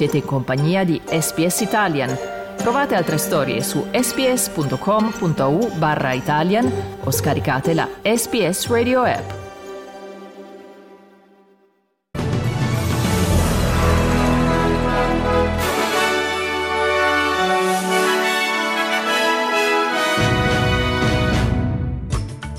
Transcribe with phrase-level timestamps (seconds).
[0.00, 2.16] Siete in compagnia di SPS Italian.
[2.56, 6.72] Trovate altre storie su sps.com.au barra Italian
[7.04, 9.30] o scaricate la SPS Radio app.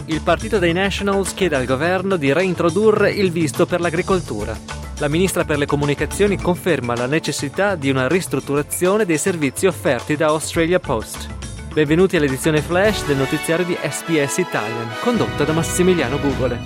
[0.06, 4.81] Il partito dei Nationals chiede al governo di reintrodurre il visto per l'agricoltura.
[5.02, 10.28] La ministra per le comunicazioni conferma la necessità di una ristrutturazione dei servizi offerti da
[10.28, 11.74] Australia Post.
[11.74, 16.60] Benvenuti all'edizione flash del notiziario di SPS Italian, condotta da Massimiliano Gugole.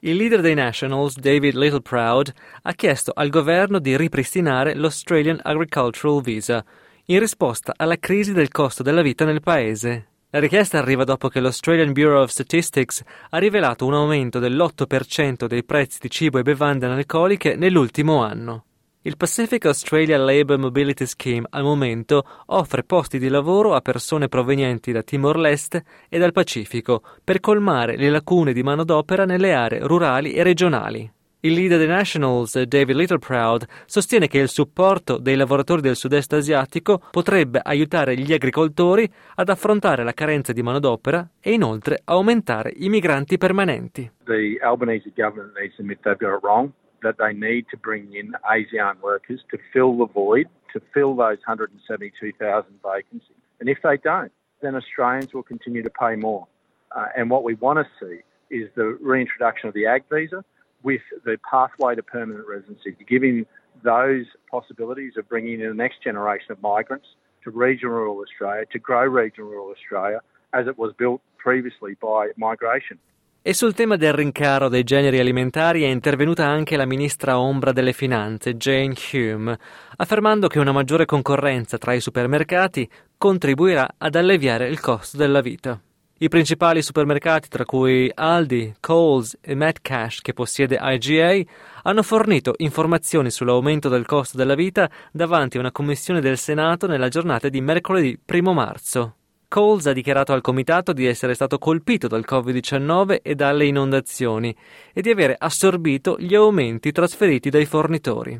[0.00, 6.64] Il leader dei Nationals, David Littleproud, ha chiesto al governo di ripristinare l'Australian Agricultural Visa,
[7.04, 10.06] in risposta alla crisi del costo della vita nel paese.
[10.32, 15.64] La richiesta arriva dopo che l'Australian Bureau of Statistics ha rivelato un aumento dell'8% dei
[15.64, 18.64] prezzi di cibo e bevande analcoliche nell'ultimo anno.
[19.02, 24.92] Il Pacific Australia Labour Mobility Scheme al momento offre posti di lavoro a persone provenienti
[24.92, 30.44] da Timor-Leste e dal Pacifico per colmare le lacune di manodopera nelle aree rurali e
[30.44, 31.12] regionali.
[31.42, 37.00] Il leader dei Nationals, David Littleproud, sostiene che il supporto dei lavoratori del sud-est asiatico
[37.10, 43.38] potrebbe aiutare gli agricoltori ad affrontare la carenza di manodopera e inoltre aumentare i migranti
[43.38, 44.10] permanenti.
[44.24, 48.12] The Albanese government needs to admit they've got it wrong, that they need to bring
[48.12, 53.40] in ASEAN workers to fill the void, to fill those 172,000 vacancies.
[53.60, 56.46] And if they don't, then Australians will continue to pay more.
[56.94, 58.20] Uh, and what we want to see
[58.54, 60.44] is the reintroduction of the ag visa
[60.82, 63.46] with the pathway to permanent residency, giving
[63.82, 67.06] those possibilities of bringing in the next generation of migrants
[67.44, 70.20] to regional rural Australia, to grow regional rural Australia
[70.52, 72.98] as it was built previously by migration.
[73.42, 77.94] E sul tema del rincaro dei generi alimentari è intervenuta anche la ministra ombra delle
[77.94, 79.58] finanze, Jane Hume,
[79.96, 85.80] affermando che una maggiore concorrenza tra i supermercati contribuirà ad alleviare il costo della vita.
[86.22, 91.50] I principali supermercati, tra cui Aldi, Coles e Metcash, che possiede IGA,
[91.84, 97.08] hanno fornito informazioni sull'aumento del costo della vita davanti a una commissione del Senato nella
[97.08, 99.14] giornata di mercoledì 1 marzo.
[99.48, 104.54] Coles ha dichiarato al comitato di essere stato colpito dal Covid-19 e dalle inondazioni
[104.92, 108.38] e di avere assorbito gli aumenti trasferiti dai fornitori.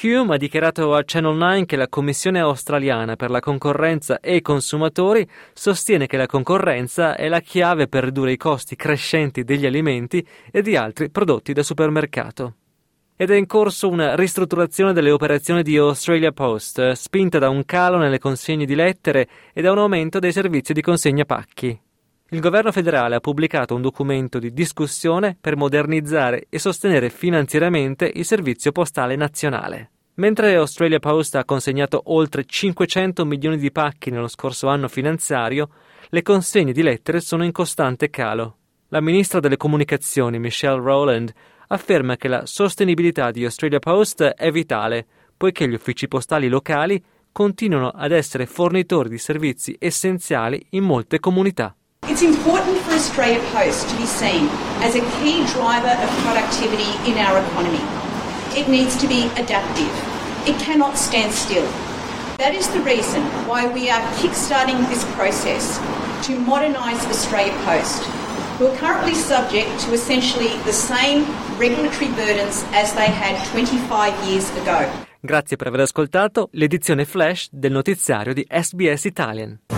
[0.00, 4.42] Hume ha dichiarato a Channel 9 che la Commissione australiana per la concorrenza e i
[4.42, 10.24] consumatori sostiene che la concorrenza è la chiave per ridurre i costi crescenti degli alimenti
[10.52, 12.54] e di altri prodotti da supermercato.
[13.16, 17.98] Ed è in corso una ristrutturazione delle operazioni di Australia Post, spinta da un calo
[17.98, 21.76] nelle consegne di lettere e da un aumento dei servizi di consegna pacchi.
[22.30, 28.26] Il governo federale ha pubblicato un documento di discussione per modernizzare e sostenere finanziariamente il
[28.26, 29.92] servizio postale nazionale.
[30.16, 35.70] Mentre Australia Post ha consegnato oltre 500 milioni di pacchi nello scorso anno finanziario,
[36.10, 38.56] le consegne di lettere sono in costante calo.
[38.88, 41.32] La ministra delle comunicazioni, Michelle Rowland,
[41.68, 47.02] afferma che la sostenibilità di Australia Post è vitale, poiché gli uffici postali locali
[47.32, 51.74] continuano ad essere fornitori di servizi essenziali in molte comunità.
[52.20, 54.48] It's important for Australia Post to be seen
[54.82, 57.78] as a key driver of productivity in our economy.
[58.58, 59.94] It needs to be adaptive.
[60.42, 61.62] It cannot stand still.
[62.38, 65.78] That is the reason why we are kickstarting this process
[66.26, 68.02] to modernise Australia Post,
[68.58, 71.22] who are currently subject to essentially the same
[71.56, 74.90] regulatory burdens as they had 25 years ago.
[75.20, 79.77] Grazie per aver ascoltato l'edizione flash del notiziario di SBS Italian.